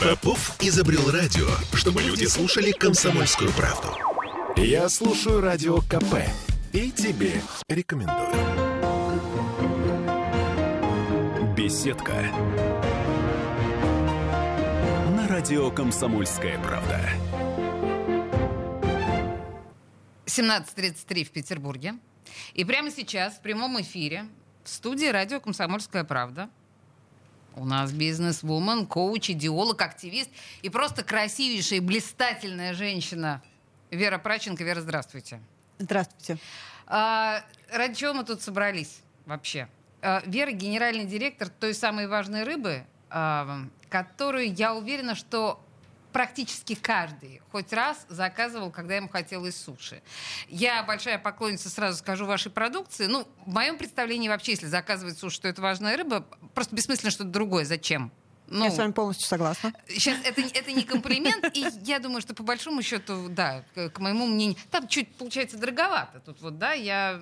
[0.00, 3.88] Попов изобрел радио, чтобы люди слушали комсомольскую правду.
[4.56, 6.16] Я слушаю радио КП
[6.72, 8.30] и тебе рекомендую.
[11.54, 12.14] Беседка.
[15.16, 17.00] На радио «Комсомольская правда».
[20.26, 21.94] 17.33 в Петербурге.
[22.54, 24.26] И прямо сейчас в прямом эфире
[24.64, 26.48] в студии радио «Комсомольская правда»
[27.56, 30.30] у нас бизнес-вумен, коуч, идеолог, активист
[30.62, 33.42] и просто красивейшая и блистательная женщина
[33.90, 34.62] Вера Праченко.
[34.62, 35.40] Вера, здравствуйте.
[35.78, 36.38] Здравствуйте.
[36.86, 39.68] А, ради чего мы тут собрались вообще?
[40.02, 45.60] А, Вера генеральный директор той самой важной рыбы, а, которую я уверена, что
[46.12, 50.02] практически каждый хоть раз заказывал, когда ему хотелось суши.
[50.48, 53.06] Я большая поклонница, сразу скажу, вашей продукции.
[53.06, 57.30] Ну, в моем представлении вообще, если заказывать суши, что это важная рыба, просто бессмысленно что-то
[57.30, 57.64] другое.
[57.64, 58.12] Зачем?
[58.50, 59.72] Ну, я с вами полностью согласна.
[59.86, 64.26] Сейчас это, это не комплимент, и я думаю, что по большому счету, да, к, моему
[64.26, 66.18] мнению, там чуть получается дороговато.
[66.20, 67.20] Тут вот, да, я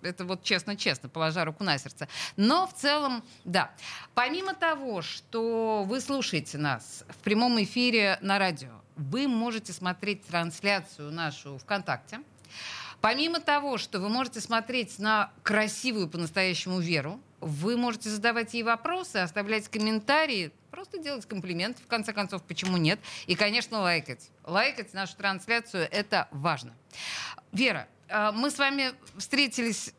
[0.00, 2.08] это вот честно-честно, положа руку на сердце.
[2.36, 3.70] Но в целом, да.
[4.14, 11.12] Помимо того, что вы слушаете нас в прямом эфире на радио, вы можете смотреть трансляцию
[11.12, 12.20] нашу ВКонтакте.
[13.02, 19.16] Помимо того, что вы можете смотреть на красивую по-настоящему Веру, вы можете задавать ей вопросы,
[19.16, 23.00] оставлять комментарии, просто делать комплименты, в конце концов, почему нет?
[23.26, 24.30] И, конечно, лайкать.
[24.44, 26.74] Лайкать нашу трансляцию— это важно.
[27.50, 29.92] Вера, а, мы с вами встретились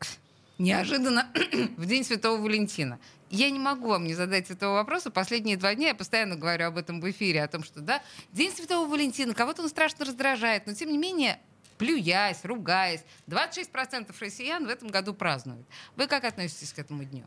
[0.56, 1.30] неожиданно
[1.76, 2.98] в День Святого Валентина.
[3.28, 5.10] Я не могу вам не задать этого вопроса.
[5.10, 8.50] Последние два дня я постоянно говорю об этом в эфире, о том, что да, День
[8.50, 11.38] Святого Валентина, кого-то он страшно раздражает, но тем не менее
[11.84, 13.04] плюясь, ругаясь.
[13.26, 15.66] 26% россиян в этом году празднуют.
[15.96, 17.24] Вы как относитесь к этому дню?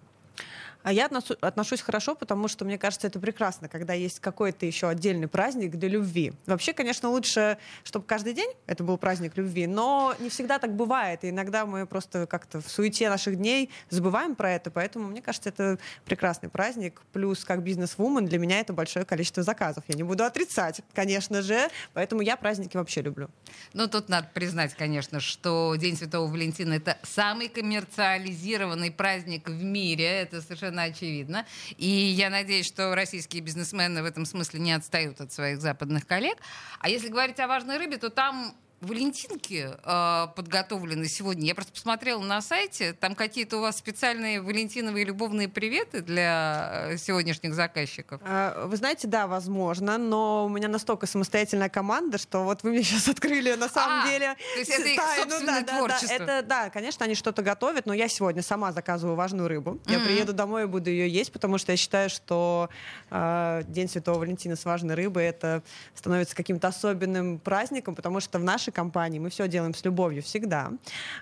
[0.87, 1.09] А я
[1.41, 5.89] отношусь хорошо, потому что мне кажется, это прекрасно, когда есть какой-то еще отдельный праздник для
[5.89, 6.31] любви.
[6.45, 11.25] Вообще, конечно, лучше, чтобы каждый день это был праздник любви, но не всегда так бывает.
[11.25, 15.49] И иногда мы просто как-то в суете наших дней забываем про это, поэтому мне кажется,
[15.49, 17.01] это прекрасный праздник.
[17.11, 19.83] Плюс, как бизнес-вумен, для меня это большое количество заказов.
[19.89, 23.29] Я не буду отрицать, конечно же, поэтому я праздники вообще люблю.
[23.73, 30.05] Ну, тут надо признать, конечно, что День Святого Валентина— это самый коммерциализированный праздник в мире.
[30.05, 31.45] Это совершенно совершенно очевидно.
[31.77, 36.37] И я надеюсь, что российские бизнесмены в этом смысле не отстают от своих западных коллег.
[36.79, 41.47] А если говорить о важной рыбе, то там Валентинки э, подготовлены сегодня.
[41.47, 46.97] Я просто посмотрела на сайте, там какие-то у вас специальные валентиновые любовные приветы для э,
[46.97, 48.21] сегодняшних заказчиков.
[48.23, 52.83] А, вы знаете, да, возможно, но у меня настолько самостоятельная команда, что вот вы мне
[52.83, 54.35] сейчас открыли на самом а, деле.
[54.53, 56.07] То есть это их собственное да, творчество.
[56.19, 59.71] Да, это, да, конечно, они что-то готовят, но я сегодня сама заказываю важную рыбу.
[59.71, 59.91] Mm-hmm.
[59.91, 62.69] Я приеду домой и буду ее есть, потому что я считаю, что
[63.09, 65.63] э, День Святого Валентина с важной рыбой это
[65.95, 70.21] становится каким-то особенным праздником, потому что в нашей нашей компании мы все делаем с любовью
[70.21, 70.71] всегда.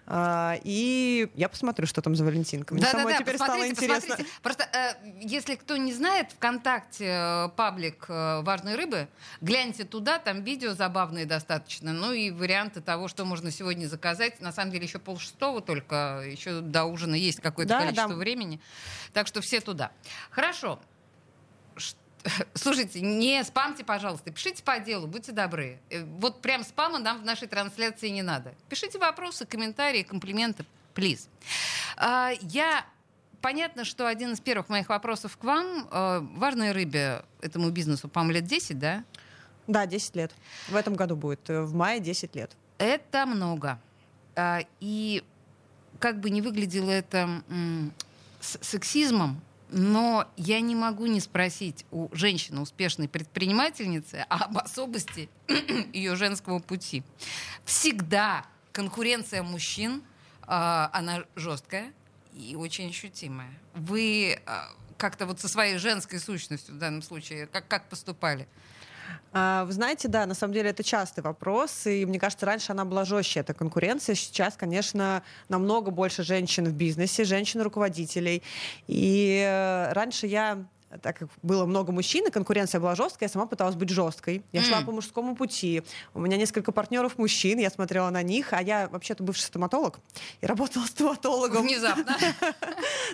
[0.06, 2.74] А, и я посмотрю, что там за Валентинка.
[2.74, 4.16] Мне да, самой да, да, теперь стало интересно.
[4.16, 4.30] Посмотрите.
[4.42, 9.08] Просто э, если кто не знает, ВКонтакте э, паблик э, «Важной рыбы»,
[9.42, 14.42] гляньте туда, там видео забавные достаточно, ну и варианты того, что можно сегодня заказать.
[14.42, 18.16] На самом деле еще полшестого только, еще до ужина есть какое-то да, количество да.
[18.16, 18.60] времени.
[19.14, 19.92] Так что все туда.
[20.30, 20.80] Хорошо.
[22.54, 25.80] Слушайте, не спамьте, пожалуйста, пишите по делу, будьте добры.
[25.90, 28.54] Э, вот прям спама нам в нашей трансляции не надо.
[28.70, 31.28] Пишите вопросы, комментарии, комплименты, плиз.
[31.98, 32.86] А, я
[33.42, 35.88] понятно, что один из первых моих вопросов к вам.
[35.92, 39.04] Э, важной рыбе этому бизнесу, по-моему, лет 10, да?
[39.68, 40.32] Да, 10 лет.
[40.70, 41.50] В этом году будет.
[41.50, 42.52] Э, в мае 10 лет.
[42.78, 43.80] Это много.
[44.36, 45.24] А, и
[46.00, 47.42] как бы не выглядело это
[48.42, 49.42] сексизмом,
[49.76, 55.30] но я не могу не спросить у женщины, успешной предпринимательницы, об особости
[55.94, 57.04] ее женского пути.
[57.66, 60.02] Всегда конкуренция мужчин,
[60.44, 61.92] э, она жесткая
[62.34, 63.52] и очень ощутимая.
[63.74, 64.60] Вы э,
[64.98, 68.48] как-то вот со своей женской сущностью в данном случае, как, как поступали?
[69.34, 72.86] А, вы знаете, да, на самом деле это частый вопрос, и мне кажется, раньше она
[72.86, 74.16] была жестче, эта конкуренция.
[74.16, 78.44] Сейчас, конечно, намного больше женщин в бизнесе, женщин-руководителей.
[78.88, 80.66] И э, раньше я
[81.02, 84.44] так как было много мужчин, и конкуренция была жесткая, я сама пыталась быть жесткой.
[84.52, 84.64] Я mm.
[84.64, 85.84] шла по мужскому пути.
[86.14, 90.00] У меня несколько партнеров мужчин, я смотрела на них, а я вообще-то бывший стоматолог
[90.42, 91.64] и работала стоматологом.
[91.64, 92.16] Внезапно.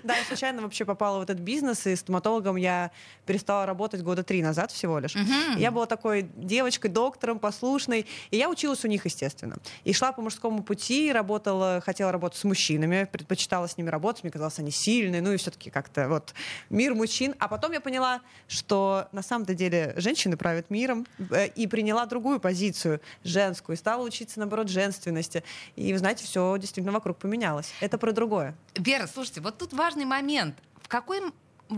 [0.03, 2.91] Да, я случайно вообще попала в этот бизнес, и стоматологом я
[3.25, 5.15] перестала работать года три назад всего лишь.
[5.57, 9.57] Я была такой девочкой, доктором, послушной, и я училась у них, естественно.
[9.83, 14.31] И шла по мужскому пути, работала, хотела работать с мужчинами, предпочитала с ними работать, мне
[14.31, 16.33] казалось, они сильные, ну и все-таки как-то вот
[16.69, 17.35] мир мужчин.
[17.37, 22.05] А потом потом я поняла, что на самом-то деле женщины правят миром, э, и приняла
[22.05, 25.43] другую позицию, женскую, и стала учиться, наоборот, женственности.
[25.77, 27.71] И, вы знаете, все действительно вокруг поменялось.
[27.79, 28.55] Это про другое.
[28.75, 30.55] Вера, слушайте, вот тут важный момент.
[30.81, 31.21] В какой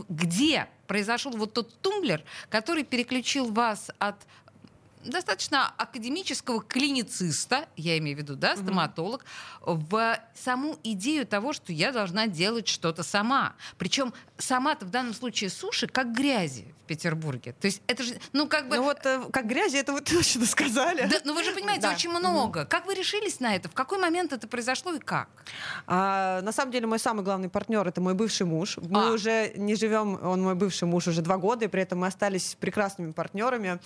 [0.10, 4.16] где произошел вот тот тумблер, который переключил вас от
[5.06, 9.24] достаточно академического клинициста, я имею в виду, да, стоматолог,
[9.62, 9.88] mm-hmm.
[9.90, 13.56] в саму идею того, что я должна делать что-то сама.
[13.78, 17.56] Причем сама-то в данном случае суши как грязи в Петербурге.
[17.60, 18.76] То есть это же, ну как бы...
[18.76, 21.08] Ну вот э, как грязи, это вы точно сказали.
[21.08, 21.94] Да, ну вы же понимаете, да.
[21.94, 22.62] очень много.
[22.62, 22.68] Mm-hmm.
[22.68, 23.70] Как вы решились на это?
[23.70, 25.30] В какой момент это произошло и как?
[25.88, 28.78] А, на самом деле мой самый главный партнер это мой бывший муж.
[28.78, 29.12] Мы а.
[29.12, 32.56] уже не живем, он мой бывший муж уже два года, и при этом мы остались
[32.60, 33.80] прекрасными партнерами.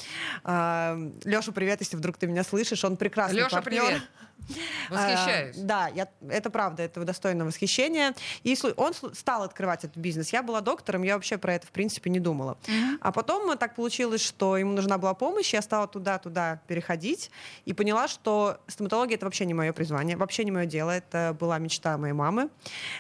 [0.44, 2.84] А, Леша, привет, если вдруг ты меня слышишь.
[2.84, 3.86] Он прекрасный Леша, партнер.
[3.86, 4.02] привет.
[4.90, 5.58] Восхищаюсь.
[5.58, 8.16] А, да, я, это правда, это достойно восхищения.
[8.44, 10.32] И он стал открывать этот бизнес.
[10.32, 12.58] Я была доктором, я вообще про это, в принципе, не думала.
[12.64, 12.98] Mm-hmm.
[13.02, 17.32] А потом так получилось, что ему нужна была помощь, я стала туда-туда переходить
[17.66, 20.92] и поняла, что стоматология— это вообще не мое призвание, вообще не мое дело.
[20.92, 22.50] Это была мечта моей мамы.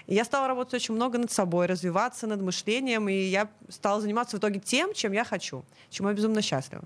[0.08, 4.38] И я стала работать очень много над собой, развиваться над мышлением, и я стала заниматься
[4.38, 6.84] в итоге тем, чем я хочу, чему я безумно счастлива.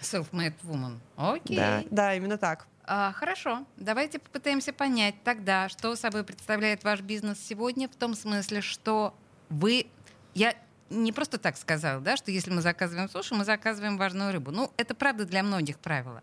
[0.00, 0.98] Self-made woman.
[1.16, 1.56] Окей.
[1.56, 2.66] Да, да, именно так.
[2.86, 8.60] А, хорошо, давайте попытаемся понять тогда, что собой представляет ваш бизнес сегодня, в том смысле,
[8.60, 9.14] что
[9.48, 9.86] вы...
[10.34, 10.54] Я
[10.90, 14.50] не просто так сказала, да, что если мы заказываем суши, мы заказываем важную рыбу.
[14.50, 16.22] Ну, это правда для многих правила.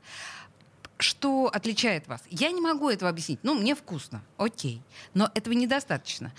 [1.00, 2.22] Что отличает вас?
[2.30, 3.40] Я не могу этого объяснить.
[3.42, 4.84] Ну, мне вкусно, окей.
[5.16, 6.32] Но этого недостаточно.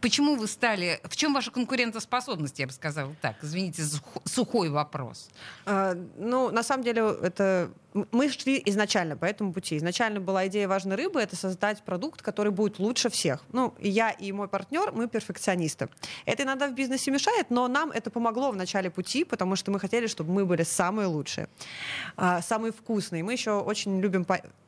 [0.00, 1.00] Почему вы стали...
[1.04, 3.36] В чем ваша конкурентоспособность, я бы сказала так?
[3.42, 3.82] Извините,
[4.24, 5.28] сухой вопрос.
[5.66, 7.70] А, ну, на самом деле, это...
[8.12, 9.76] Мы шли изначально по этому пути.
[9.76, 13.42] Изначально была идея важной рыбы— это создать продукт, который будет лучше всех.
[13.52, 15.88] Ну, я и мой партнер, мы перфекционисты.
[16.24, 19.80] Это иногда в бизнесе мешает, но нам это помогло в начале пути, потому что мы
[19.80, 21.48] хотели, чтобы мы были самые лучшие,
[22.16, 23.24] а, самые вкусные.
[23.24, 24.24] Мы еще очень любим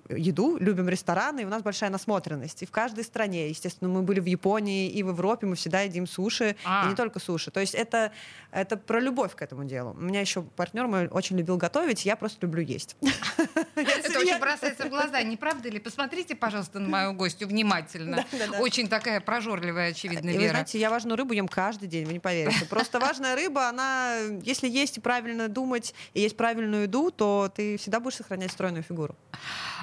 [0.08, 2.62] еду, любим рестораны, и у нас большая насмотренность.
[2.62, 6.06] И в каждой стране, естественно, мы были в Японии и в Европе, мы всегда едим
[6.06, 6.84] суши, а.
[6.84, 7.50] и не только суши.
[7.50, 8.12] То есть это,
[8.50, 9.92] это про любовь к этому делу.
[9.92, 12.96] У меня еще партнер мой очень любил готовить, я просто люблю есть.
[13.74, 15.78] Это очень бросается в глаза, не правда ли?
[15.78, 18.24] Посмотрите, пожалуйста, на мою гостью внимательно.
[18.60, 20.50] Очень такая прожорливая, очевидно, Вера.
[20.50, 22.66] Знаете, я важную рыбу ем каждый день, вы не поверите.
[22.66, 27.76] Просто важная рыба, она, если есть и правильно думать, и есть правильную еду, то ты
[27.76, 29.16] всегда будешь сохранять стройную фигуру.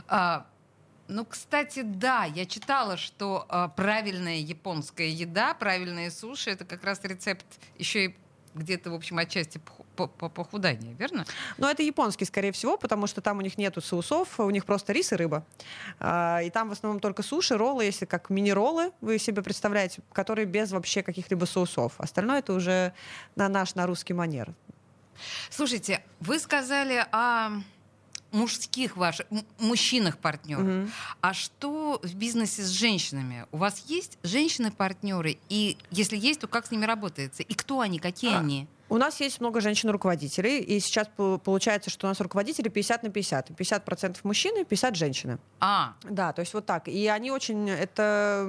[0.09, 0.45] А,
[1.07, 6.99] ну, кстати, да, я читала, что а, правильная японская еда, правильные суши, это как раз
[7.03, 7.45] рецепт
[7.77, 8.15] еще и
[8.55, 9.61] где-то, в общем, отчасти
[9.95, 11.25] похудания, верно?
[11.57, 14.93] Ну, это японский, скорее всего, потому что там у них нету соусов, у них просто
[14.93, 15.45] рис и рыба.
[15.99, 20.45] А, и там в основном только суши, роллы, если как мини-роллы, вы себе представляете, которые
[20.45, 21.93] без вообще каких-либо соусов.
[21.97, 22.93] Остальное это уже
[23.35, 24.53] на наш, на русский манер.
[25.49, 27.61] Слушайте, вы сказали о
[28.31, 29.27] мужских ваших,
[29.59, 30.63] мужчинах партнеров.
[30.63, 30.91] Угу.
[31.21, 33.45] А что в бизнесе с женщинами?
[33.51, 35.37] У вас есть женщины-партнеры?
[35.49, 37.43] И если есть, то как с ними работается?
[37.43, 38.39] И кто они, какие а.
[38.39, 38.67] они?
[38.89, 41.07] У нас есть много женщин-руководителей, и сейчас
[41.43, 43.51] получается, что у нас руководители 50 на 50.
[43.51, 45.37] 50% мужчины, 50 женщины.
[45.59, 45.93] А.
[46.03, 46.87] Да, то есть вот так.
[46.87, 47.69] И они очень...
[47.69, 48.47] Это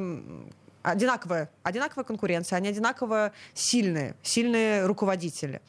[0.83, 5.61] одинаковая, одинаковая конкуренция, они одинаково сильные, сильные руководители.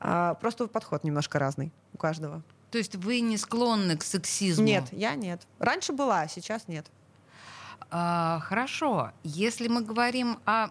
[0.00, 2.42] А, просто подход немножко разный у каждого.
[2.76, 4.66] То есть вы не склонны к сексизму?
[4.66, 5.40] Нет, я нет.
[5.58, 6.84] Раньше была, а сейчас нет.
[7.90, 9.12] А, хорошо.
[9.22, 10.68] Если мы говорим о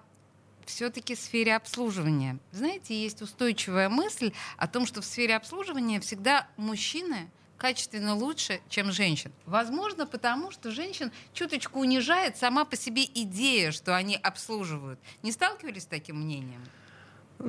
[0.67, 2.37] все-таки сфере обслуживания.
[2.51, 8.91] Знаете, есть устойчивая мысль о том, что в сфере обслуживания всегда мужчины качественно лучше, чем
[8.91, 9.31] женщин.
[9.47, 14.99] Возможно, потому что женщин чуточку унижает сама по себе идея, что они обслуживают.
[15.23, 16.61] Не сталкивались с таким мнением?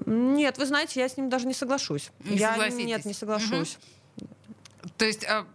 [0.07, 2.11] Нет, вы знаете, я с ним даже не соглашусь.
[2.21, 3.75] Не я, Нет, не соглашусь.
[3.75, 3.85] Угу.
[4.97, 5.25] То есть...
[5.25, 5.47] А...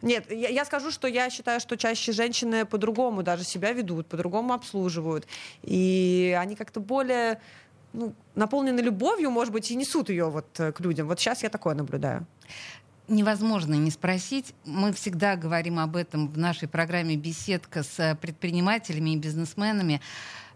[0.00, 4.54] Нет, я, я скажу, что я считаю, что чаще женщины по-другому даже себя ведут, по-другому
[4.54, 5.26] обслуживают.
[5.62, 7.40] И они как-то более
[7.92, 11.08] ну, наполнены любовью, может быть, и несут ее вот э, к людям.
[11.08, 12.26] Вот сейчас я такое наблюдаю.
[13.08, 14.54] Невозможно не спросить.
[14.64, 20.00] Мы всегда говорим об этом в нашей программе «Беседка» с предпринимателями и бизнесменами.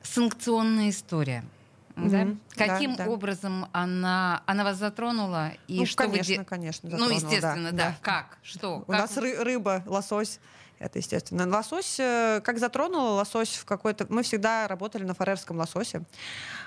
[0.02, 1.44] Санкционная история—
[1.96, 2.26] да?
[2.56, 3.10] Каким да, да.
[3.10, 5.52] образом она, она вас затронула?
[5.68, 6.44] И ну, что конечно, вы...
[6.44, 7.90] конечно, Ну, естественно, да.
[7.90, 7.96] да.
[8.02, 8.38] Как?
[8.42, 8.78] Что?
[8.78, 9.00] У как?
[9.00, 10.40] нас ры- рыба, лосось.
[10.80, 11.48] Это естественно.
[11.48, 14.06] Лосось, э, как затронула, лосось в какой-то...
[14.08, 16.02] Мы всегда работали на фарерском лососе.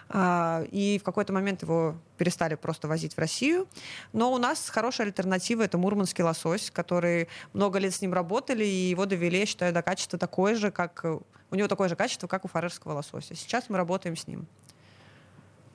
[0.10, 3.67] А, и в какой-то момент его перестали просто возить в Россию.
[4.13, 8.89] Но у нас хорошая альтернатива— это мурманский лосось, который много лет с ним работали, и
[8.89, 11.03] его довели, я считаю, до качества такое же, как...
[11.50, 13.36] У него такое же качество, как у фарерского лосося.
[13.36, 14.48] Сейчас мы работаем с ним.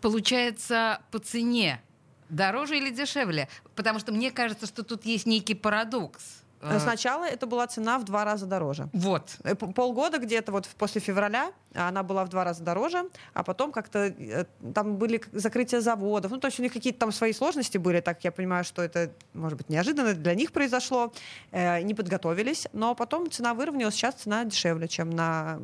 [0.03, 1.81] Получается по цене
[2.29, 3.49] дороже или дешевле?
[3.75, 6.43] Потому что мне кажется, что тут есть некий парадокс.
[6.63, 8.89] Э, сначала это была цена в два раза дороже.
[8.93, 9.37] Вот.
[9.43, 13.05] Э, полгода где-то вот после февраля она была в два раза дороже,
[13.35, 16.31] а потом как-то э, там были закрытия заводов.
[16.31, 19.11] Ну, то есть у них какие-то там свои сложности были, так я понимаю, что это,
[19.35, 21.13] может быть, неожиданно для них произошло.
[21.53, 25.61] Не подготовились, но потом цена выровнялась, сейчас цена дешевле, чем на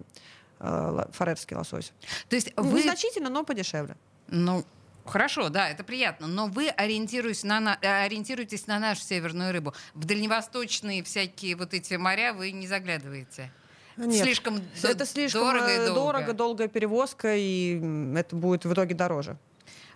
[0.59, 1.93] фарерский лосось.
[2.29, 2.79] То есть вы...
[2.79, 3.97] Незначительно, но подешевле.
[4.29, 4.65] Ну,
[5.09, 6.27] Хорошо, да, это приятно.
[6.27, 9.73] Но вы ориентируетесь на, на, э, ориентируетесь на нашу северную рыбу.
[9.95, 13.51] В дальневосточные всякие вот эти моря вы не заглядываете.
[13.97, 16.01] Нет, слишком это слишком дорого, и э, долго.
[16.01, 17.81] дорого, долгая перевозка, и
[18.17, 19.37] это будет в итоге дороже.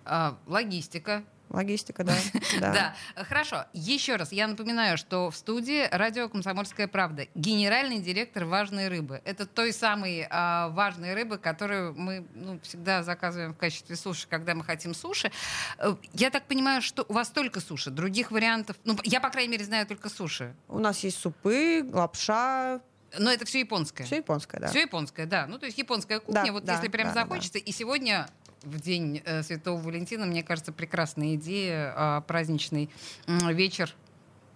[0.05, 1.23] А, логистика.
[1.53, 2.17] Логистика, да.
[2.61, 2.95] Да.
[3.25, 3.67] Хорошо.
[3.75, 9.21] Еще раз, я напоминаю, что в студии радио «Комсомольская правда» генеральный директор «Важной рыбы».
[9.25, 14.55] Это той самой а, важной рыбы, которую мы ну, всегда заказываем в качестве суши, когда
[14.55, 15.31] мы хотим суши.
[15.79, 18.77] Э, я так понимаю, что у вас только суши, других вариантов...
[18.85, 20.55] Ну, я, по крайней мере, знаю только суши.
[20.69, 22.81] У нас есть супы, лапша,
[23.19, 24.05] но это все японское.
[24.05, 24.69] Все японское, да.
[24.69, 25.47] Все японское, да.
[25.47, 27.59] Ну, то есть японская кухня, да, вот да, если прям да, захочется.
[27.59, 27.65] Да.
[27.65, 28.29] И сегодня
[28.65, 32.91] в день э, Святого Валентина, мне кажется, прекрасная идея э, праздничный
[33.27, 33.95] вечер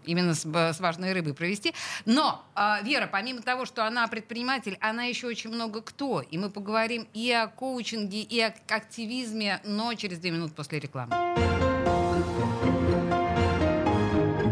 [0.06, 1.75] именно с, с важной рыбой провести.
[2.04, 6.22] Но э, Вера, помимо того, что она предприниматель, она еще очень много кто.
[6.22, 11.14] И мы поговорим и о коучинге, и о активизме, но через две минуты после рекламы.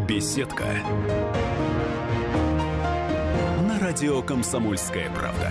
[0.06, 0.66] Беседка.
[3.66, 5.50] На радио «Комсомольская правда».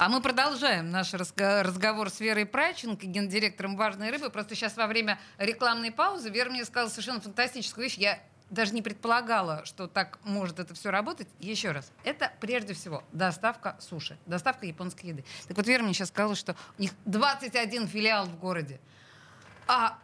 [0.00, 4.30] А мы продолжаем наш разговор с Верой Праченко, гендиректором «Важной рыбы».
[4.30, 7.98] Просто сейчас во время рекламной паузы Вера мне сказала совершенно фантастическую вещь.
[7.98, 11.28] Я даже не предполагала, что так может это все работать.
[11.38, 15.24] Еще раз, это прежде всего доставка суши, доставка японской еды.
[15.46, 18.80] Так вот, Вера мне сейчас сказала, что у них 21 филиал в городе.
[19.66, 19.98] А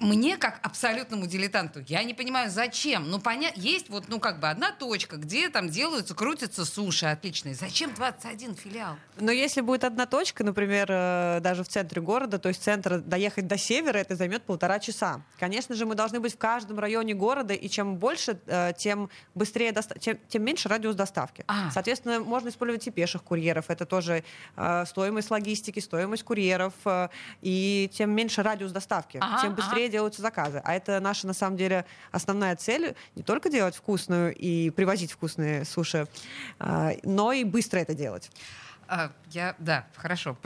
[0.00, 3.10] мне, как абсолютному дилетанту, я не понимаю, зачем.
[3.10, 7.54] Ну, понятно, есть вот, ну, как бы одна точка, где там делаются, крутятся суши отличные.
[7.54, 8.96] Зачем 21 филиал?
[9.18, 13.46] Но если будет одна точка, например, э, даже в центре города, то есть центр доехать
[13.46, 15.20] до севера, это займет полтора часа.
[15.38, 19.72] Конечно же, мы должны быть в каждом районе города, и чем больше, э, тем быстрее,
[19.72, 21.44] доста- тем, тем меньше радиус доставки.
[21.46, 21.70] А.
[21.70, 23.66] Соответственно, можно использовать и пеших курьеров.
[23.68, 24.24] Это тоже
[24.56, 26.72] э, стоимость логистики, стоимость курьеров,
[27.42, 30.60] и тем меньше радиус доставки, ага, тем быстрее делаются заказы.
[30.64, 32.94] А это наша, на самом деле, основная цель.
[33.14, 36.06] Не только делать вкусную и привозить вкусные суши,
[36.58, 38.30] а, но и быстро это делать.
[38.92, 40.36] А, я, да, хорошо,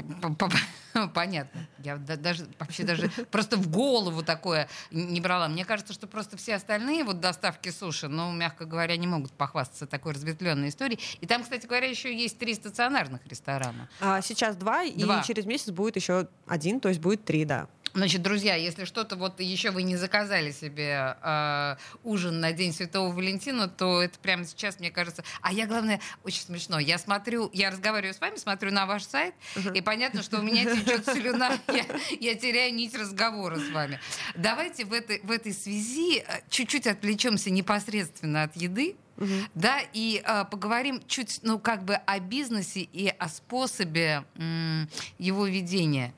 [1.15, 1.67] понятно.
[1.79, 5.49] Я даже вообще даже просто в голову такое не брала.
[5.49, 9.87] Мне кажется, что просто все остальные вот доставки суши, ну, мягко говоря, не могут похвастаться
[9.87, 11.01] такой разветвленной историей.
[11.23, 13.89] И там, кстати говоря, еще есть три стационарных ресторана.
[13.99, 17.67] А сейчас два, два, и через месяц будет еще один, то есть будет три, да.
[17.95, 23.15] Значит, друзья, если что-то вот еще вы не заказали себе э, ужин на День Святого
[23.15, 25.23] Валентина, то это прямо сейчас, мне кажется...
[25.43, 26.81] А я, главное, очень смешно.
[26.81, 29.35] Я смотрю, я разговариваю с вами, смотрю на ваш сайт,
[29.75, 31.85] и понятно, что у меня течет слюна, я,
[32.19, 34.01] я теряю нить разговора с вами.
[34.35, 39.29] Давайте в этой, в этой связи э, чуть-чуть отвлечемся непосредственно от еды, Угу.
[39.55, 45.47] Да, и э, поговорим чуть, ну, как бы о бизнесе и о способе м, его
[45.47, 46.13] ведения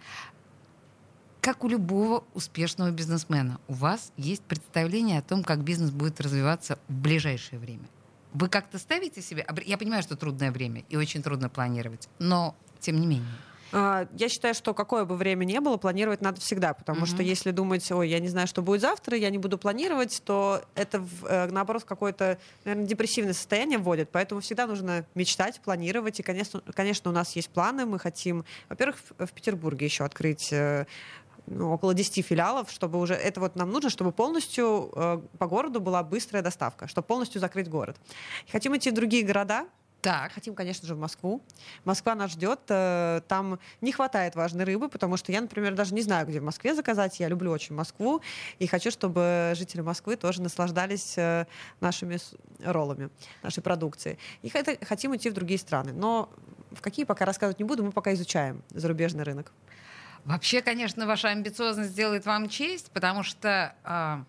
[1.47, 6.77] как у любого успешного бизнесмена, у вас есть представление о том, как бизнес будет развиваться
[6.89, 7.85] в ближайшее время.
[8.33, 9.47] Вы как-то ставите себе...
[9.65, 13.31] Я понимаю, что трудное время и очень трудно планировать, но тем не менее.
[13.73, 17.15] А, я считаю, что какое бы время ни было, планировать надо всегда, потому mm-hmm.
[17.15, 20.63] что если думать, ой, я не знаю, что будет завтра, я не буду планировать, то
[20.75, 24.11] это, э, наоборот, какое-то, наверное, депрессивное состояние вводит.
[24.11, 26.19] Поэтому всегда нужно мечтать, планировать.
[26.19, 27.87] И, конечно, конечно у нас есть планы.
[27.87, 30.87] Мы хотим, во-первых, в Петербурге еще открыть э,
[31.47, 35.81] ну, около 10 филиалов, чтобы уже это вот нам нужно, чтобы полностью э, по городу
[35.81, 37.97] была быстрая доставка, чтобы полностью закрыть город.
[38.51, 39.67] Хотим идти в другие города,
[40.07, 40.33] так.
[40.35, 41.43] Хотим, конечно же, в Москву.
[41.85, 42.61] Москва нас ждет.
[42.69, 46.45] Э, там не хватает важной рыбы, потому что я, например, даже не знаю, где в
[46.45, 47.19] Москве заказать.
[47.19, 48.21] Я люблю очень Москву
[48.61, 51.47] и хочу, чтобы жители Москвы тоже наслаждались э,
[51.81, 52.19] нашими
[52.65, 53.11] роллами,
[53.43, 54.19] нашей продукцией.
[54.43, 55.93] И хотим идти в другие страны.
[55.93, 56.31] Но
[56.71, 59.51] в какие пока рассказывать не буду, мы пока изучаем зарубежный рынок.
[60.27, 63.75] Вообще, конечно, ваша амбициозность делает вам честь, потому что...
[63.85, 64.25] А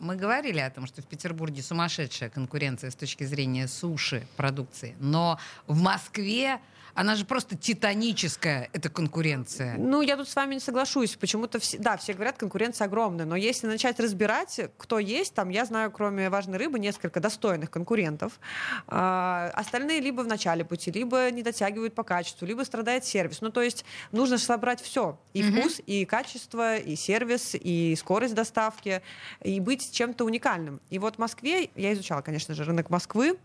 [0.00, 5.38] мы говорили о том, что в Петербурге сумасшедшая конкуренция с точки зрения суши продукции, но
[5.68, 6.58] в Москве
[6.96, 9.76] она же просто титаническая, эта конкуренция.
[9.76, 11.14] Ну, я тут с вами не соглашусь.
[11.16, 13.26] Почему-то, все, да, все говорят, конкуренция огромная.
[13.26, 18.40] Но если начать разбирать, кто есть, там, я знаю, кроме важной рыбы, несколько достойных конкурентов.
[18.86, 23.42] А, остальные либо в начале пути, либо не дотягивают по качеству, либо страдает сервис.
[23.42, 25.18] Ну, то есть нужно собрать все.
[25.34, 25.60] И mm-hmm.
[25.60, 29.02] вкус, и качество, и сервис, и скорость доставки,
[29.42, 30.80] и быть чем-то уникальным.
[30.88, 33.36] И вот в Москве, я изучала, конечно же, рынок Москвы,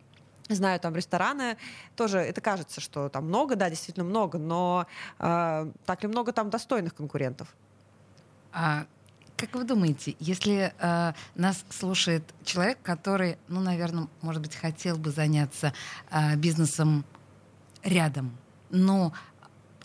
[0.55, 1.58] знаю там рестораны,
[1.96, 4.88] тоже это кажется, что там много, да, действительно много, но
[5.20, 7.48] э, так ли много там достойных конкурентов?
[8.53, 8.86] А,
[9.38, 15.12] как вы думаете, если э, нас слушает человек, который, ну, наверное, может быть, хотел бы
[15.12, 15.74] заняться
[16.12, 17.05] э, бизнесом
[17.84, 18.38] рядом,
[18.70, 19.13] но,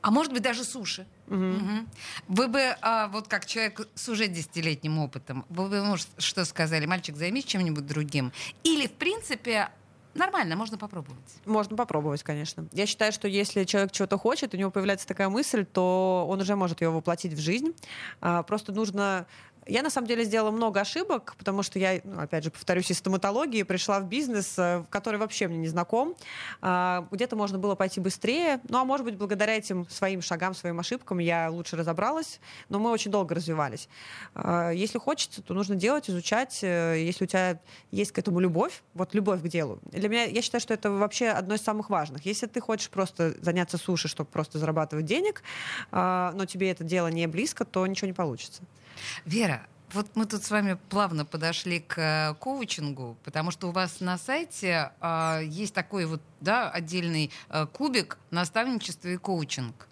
[0.03, 1.37] а может быть, даже суши, Угу.
[1.37, 1.87] Угу.
[2.29, 6.87] Вы бы, а, вот как человек с уже десятилетним опытом, вы бы, может, что сказали,
[6.87, 8.33] мальчик, займись чем-нибудь другим?
[8.63, 9.71] Или, в принципе,
[10.17, 11.41] Нормально, можно попробовать.
[11.45, 12.67] Можно попробовать, конечно.
[12.73, 16.57] Я считаю, что если человек чего-то хочет, у него появляется такая мысль, то он уже
[16.57, 17.75] может ее воплотить в жизнь.
[18.21, 19.27] А, просто нужно
[19.67, 22.99] я, на самом деле, сделала много ошибок, потому что я, ну, опять же, повторюсь, из
[22.99, 26.15] стоматологии пришла в бизнес, э, который вообще мне не знаком.
[26.63, 28.61] А, где-то можно было пойти быстрее.
[28.69, 32.41] Ну, а может быть, благодаря этим своим шагам, своим ошибкам я лучше разобралась.
[32.69, 33.89] Но мы очень долго развивались.
[34.35, 36.61] А, если хочется, то нужно делать, изучать.
[36.63, 39.81] Э, если у тебя есть к этому любовь, вот любовь к делу.
[39.91, 42.25] Для меня, я считаю, что это вообще одно из самых важных.
[42.25, 45.43] Если ты хочешь просто заняться суши, чтобы просто зарабатывать денег,
[45.91, 48.63] а, но тебе это дело не близко, то ничего не получится.
[49.25, 54.01] Вера, вот мы тут с вами плавно подошли к э, коучингу, потому что у вас
[54.01, 59.89] на сайте э, есть такой вот да, отдельный э, кубик наставничество и коучинг.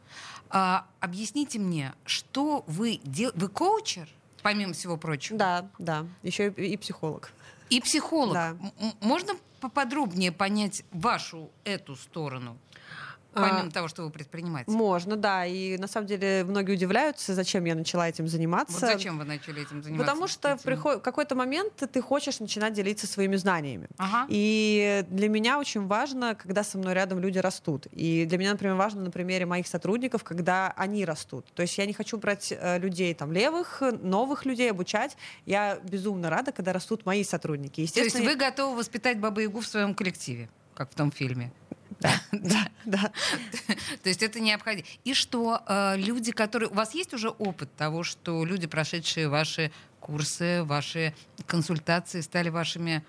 [0.50, 3.38] Э, объясните мне, что вы делаете?
[3.38, 4.08] Вы коучер,
[4.42, 5.38] помимо всего прочего?
[5.38, 6.06] Да, да.
[6.22, 7.32] Еще и, и психолог.
[7.70, 8.34] И психолог.
[8.34, 8.56] Да.
[9.00, 12.58] Можно поподробнее понять вашу эту сторону?
[13.34, 14.72] Помимо а, того, что вы предприниматель.
[14.72, 15.46] Можно, да.
[15.46, 18.72] И на самом деле многие удивляются, зачем я начала этим заниматься.
[18.80, 20.06] Вот зачем вы начали этим заниматься?
[20.06, 23.88] Потому что в какой-то момент ты хочешь начинать делиться своими знаниями.
[23.98, 24.26] Ага.
[24.28, 27.86] И для меня очень важно, когда со мной рядом люди растут.
[27.92, 31.46] И для меня, например, важно на примере моих сотрудников, когда они растут.
[31.54, 35.16] То есть я не хочу брать э, людей там левых, новых людей обучать.
[35.46, 37.86] Я безумно рада, когда растут мои сотрудники.
[37.86, 41.52] То есть вы готовы воспитать Бабу-Ягу в своем коллективе, как в том фильме?
[42.32, 43.12] Да, да.
[44.02, 44.86] То есть это необходимо.
[45.04, 46.68] И что э, люди, которые...
[46.68, 51.14] У вас есть уже опыт того, что люди, прошедшие ваши курсы, ваши
[51.46, 53.04] консультации, стали вашими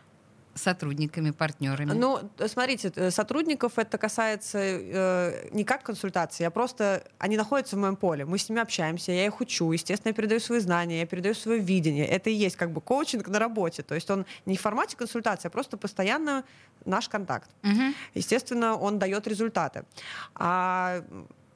[0.55, 1.91] сотрудниками, партнерами?
[1.93, 7.79] Ну, смотрите, э, сотрудников это касается э, не как консультации, а просто они находятся в
[7.79, 8.25] моем поле.
[8.25, 11.59] Мы с ними общаемся, я их учу, естественно, я передаю свои знания, я передаю свое
[11.59, 12.07] видение.
[12.07, 13.83] Это и есть как бы коучинг на работе.
[13.83, 16.43] То есть он не в формате консультации, а просто постоянно
[16.85, 17.49] наш контакт.
[17.63, 17.93] Угу.
[18.15, 19.83] Естественно, он дает результаты.
[20.35, 21.03] А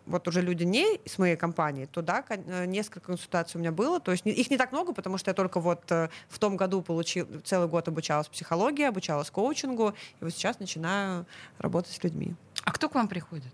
[0.09, 3.99] вот уже люди не с моей компании, то да, э, несколько консультаций у меня было.
[3.99, 6.81] То есть их не так много, потому что я только вот э, в том году
[6.81, 11.25] получил, целый год обучалась психологии, обучалась коучингу, и вот сейчас начинаю
[11.59, 12.33] работать с людьми.
[12.63, 13.53] А кто к вам приходит?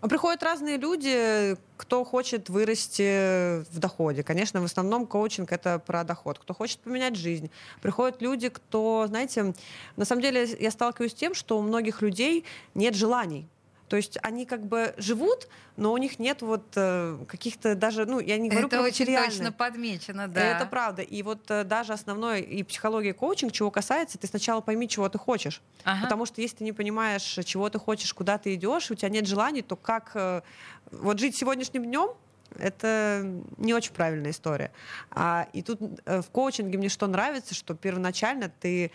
[0.00, 4.24] А приходят разные люди, кто хочет вырасти в доходе.
[4.24, 6.40] Конечно, в основном коучинг— это про доход.
[6.40, 7.50] Кто хочет поменять жизнь.
[7.80, 9.54] Приходят люди, кто, знаете,
[9.96, 13.46] на самом деле я сталкиваюсь с тем, что у многих людей нет желаний.
[13.88, 18.20] То есть они как бы живут, но у них нет вот э, каких-то даже, ну,
[18.20, 20.40] я не говорю это про очень точно подмечено, да.
[20.40, 21.02] Это правда.
[21.02, 25.18] И вот э, даже основной и психология, коучинг, чего касается, ты сначала пойми, чего ты
[25.18, 25.60] хочешь.
[25.84, 26.04] Ага.
[26.04, 29.26] Потому что если ты не понимаешь, чего ты хочешь, куда ты идешь, у тебя нет
[29.26, 30.42] желаний, то как э,
[30.90, 32.10] вот жить сегодняшним днем,
[32.58, 34.72] это не очень правильная история.
[35.10, 38.90] А, и тут в коучинге мне что нравится, что первоначально ты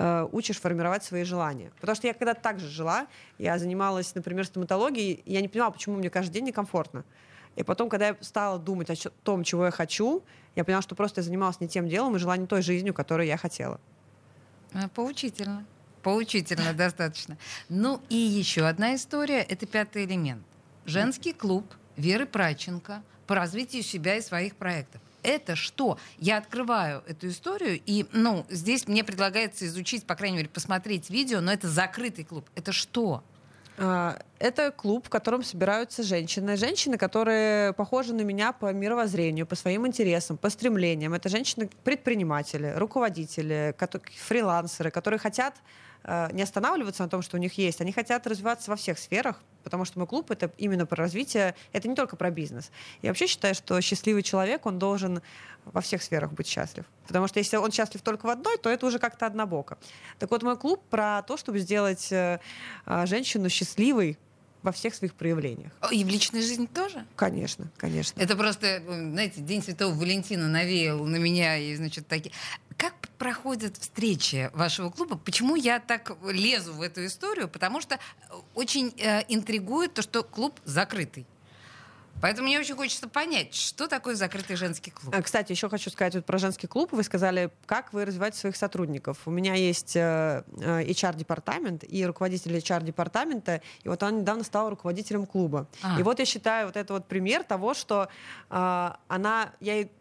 [0.00, 1.72] Э, учишь формировать свои желания.
[1.80, 5.72] Потому что я когда-то так же жила, я занималась, например, стоматологией, и я не понимала,
[5.72, 7.04] почему мне каждый день некомфортно.
[7.56, 10.22] И потом, когда я стала думать о том, чего я хочу,
[10.54, 13.26] я поняла, что просто я занималась не тем делом и жила не той жизнью, которую
[13.26, 13.80] я хотела.
[14.72, 15.66] А, поучительно.
[16.04, 17.36] Поучительно достаточно.
[17.68, 20.46] Ну и еще одна история— это пятый элемент.
[20.84, 25.98] Женский клуб Веры Праченко по развитию себя и своих проектов это что?
[26.18, 31.40] Я открываю эту историю, и, ну, здесь мне предлагается изучить, по крайней мере, посмотреть видео,
[31.40, 32.48] но это закрытый клуб.
[32.54, 33.22] Это что?
[33.78, 36.56] А, это клуб, в котором собираются женщины.
[36.56, 41.14] Женщины, которые похожи на меня по мировоззрению, по своим интересам, по стремлениям.
[41.14, 43.74] Это женщины-предприниматели, руководители,
[44.26, 45.54] фрилансеры, которые хотят
[46.04, 47.80] не останавливаться на том, что у них есть.
[47.80, 51.88] Они хотят развиваться во всех сферах, потому что мой клуб— это именно про развитие, это
[51.88, 52.70] не только про бизнес.
[53.02, 55.20] Я вообще считаю, что счастливый человек, он должен
[55.64, 56.84] во всех сферах быть счастлив.
[57.06, 59.78] Потому что если он счастлив только в одной, то это уже как-то однобоко.
[60.18, 62.40] Так вот, мой клуб про то, чтобы сделать э,
[62.86, 64.18] э, женщину счастливой
[64.62, 65.72] во всех своих проявлениях.
[65.90, 67.06] И в личной жизни тоже?
[67.16, 68.20] Конечно, конечно.
[68.20, 72.32] Это просто, знаете, День Святого Валентина навеял на меня и, значит, такие...
[72.76, 75.18] Как проходят встречи вашего клуба?
[75.18, 77.48] Почему я так лезу в эту историю?
[77.48, 77.98] Потому что
[78.54, 81.26] очень э, интригует то, что клуб закрытый.
[82.20, 85.14] Поэтому мне очень хочется понять, что такое закрытый женский клуб.
[85.16, 86.92] А, кстати, еще хочу сказать вот про женский клуб.
[86.92, 89.18] Вы сказали, как вы развиваете своих сотрудников.
[89.26, 95.26] У меня есть э, э, HR-департамент и руководитель HR-департамента, и вот он недавно стал руководителем
[95.26, 95.68] клуба.
[95.82, 95.98] А.
[96.00, 98.08] И вот я считаю, вот это вот пример того, что
[98.50, 99.92] э, она, я ей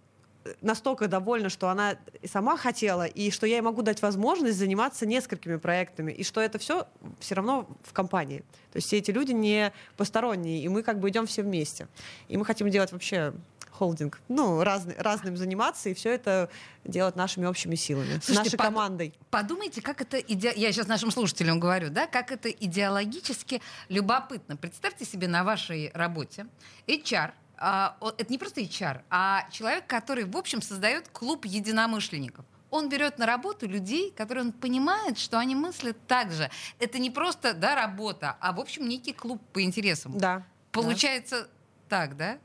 [0.61, 5.57] настолько довольна, что она сама хотела, и что я ей могу дать возможность заниматься несколькими
[5.57, 6.87] проектами, и что это все
[7.19, 8.39] все равно в компании.
[8.71, 11.87] То есть все эти люди не посторонние, и мы как бы идем все вместе.
[12.27, 13.33] И мы хотим делать вообще
[13.77, 16.49] холдинг, ну, разный, разным заниматься, и все это
[16.83, 19.13] делать нашими общими силами, Слушайте, нашей под, командой.
[19.29, 20.51] Подумайте, как это, иде...
[20.55, 24.57] я сейчас нашим слушателям говорю, да, как это идеологически любопытно.
[24.57, 26.47] Представьте себе на вашей работе
[26.87, 32.45] HR, это не просто HR, а человек, который, в общем, создает клуб единомышленников.
[32.69, 36.49] Он берет на работу людей, которые он понимает, что они мыслят так же.
[36.79, 40.17] Это не просто да, работа, а, в общем, некий клуб по интересам.
[40.17, 40.43] Да.
[40.71, 41.47] Получается да.
[41.87, 42.37] так, да?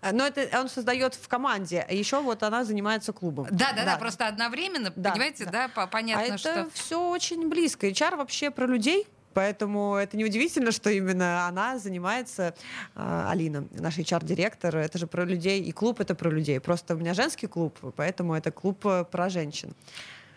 [0.00, 3.46] А, но это он создает в команде, а еще вот она занимается клубом.
[3.50, 6.48] Да, да, да, да просто одновременно, да, понимаете, да, да понятно, а что...
[6.50, 7.86] это все очень близко.
[7.86, 12.54] HR вообще про людей, Поэтому это неудивительно, что именно она занимается,
[12.94, 14.76] э, Алина, наш HR-директор.
[14.76, 16.60] Это же про людей, и клуб это про людей.
[16.60, 19.74] Просто у меня женский клуб, поэтому это клуб э, про женщин.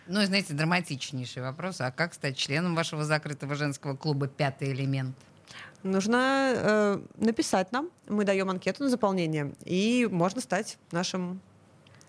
[0.08, 1.82] Ну, знаете, драматичнейший вопрос.
[1.82, 5.16] А как стать членом вашего закрытого женского клуба «Пятый элемент»?
[5.84, 7.90] Нужно э, написать нам.
[8.08, 11.40] Мы даем анкету на заполнение, и можно стать нашим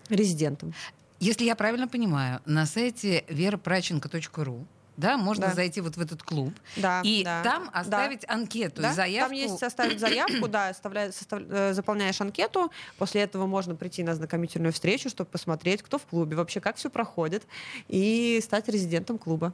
[0.09, 0.73] резидентом.
[1.19, 4.65] Если я правильно понимаю, на сайте верапраченко.ру
[4.99, 5.53] да, можно да.
[5.53, 8.33] зайти вот в этот клуб да, и да, там оставить да.
[8.33, 9.29] анкету, да, заявку.
[9.29, 14.13] Там есть оставить заявку, да, оставляешь, состав, э, заполняешь анкету, после этого можно прийти на
[14.13, 17.43] знакомительную встречу, чтобы посмотреть, кто в клубе, вообще как все проходит,
[17.87, 19.53] и стать резидентом клуба.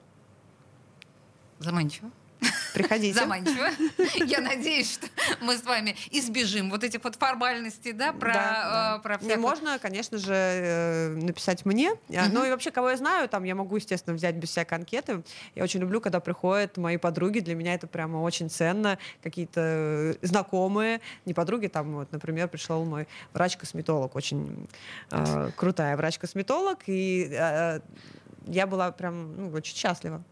[1.59, 2.09] Заманчиво.
[2.75, 3.19] Приходите.
[3.19, 3.67] Заманчиво.
[4.25, 5.07] Я надеюсь, что
[5.41, 8.95] мы с вами избежим вот этих вот формальностей, да, про, да, да.
[8.97, 9.39] Э, про всякую...
[9.39, 11.91] Можно, конечно же, э, написать мне.
[11.91, 12.19] Угу.
[12.31, 15.23] Ну и вообще, кого я знаю, там я могу, естественно, взять без всякой анкеты.
[15.55, 17.39] Я очень люблю, когда приходят мои подруги.
[17.39, 18.97] Для меня это прямо очень ценно.
[19.23, 24.67] Какие-то знакомые, не подруги, там, вот, например, пришел мой врач-косметолог, очень
[25.11, 27.79] э, крутая врач-косметолог, и э,
[28.47, 30.23] я была прям ну, очень счастлива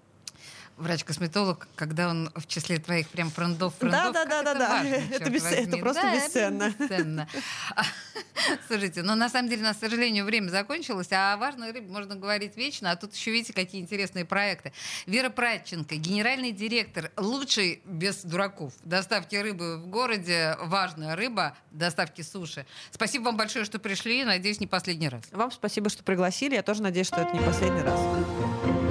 [0.78, 4.14] врач-косметолог, когда он в числе твоих прям френдов, френдов.
[4.14, 4.84] Да, да, да, да, да.
[4.84, 5.46] Это, бес...
[5.46, 6.64] это просто да, бесценно.
[6.64, 7.28] Это бесценно.
[8.68, 12.16] Слушайте, но ну, на самом деле, на сожалению, время закончилось, а о важной рыбе можно
[12.16, 14.74] говорить вечно, а тут еще видите, какие интересные проекты.
[15.06, 22.66] Вера Пратченко, генеральный директор, лучший без дураков, доставки рыбы в городе, важная рыба, доставки суши.
[22.92, 25.24] Спасибо вам большое, что пришли, надеюсь, не последний раз.
[25.32, 28.83] Вам спасибо, что пригласили, я тоже надеюсь, что это не последний раз.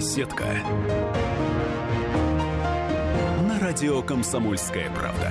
[0.00, 0.46] Беседка.
[3.46, 5.30] На радио Комсомольская правда.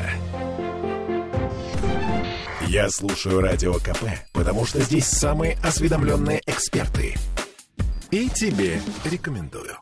[2.68, 7.16] Я слушаю радио КП, потому что здесь самые осведомленные эксперты.
[8.12, 9.76] И тебе рекомендую.